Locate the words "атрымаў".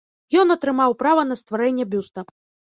0.55-0.95